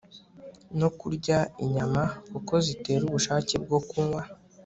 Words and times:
no 0.79 0.89
kurya 0.99 1.37
inyama 1.63 2.03
kuko 2.31 2.53
zitera 2.65 3.03
ubushake 3.09 3.53
bwo 3.63 3.79
kunywa 3.87 4.21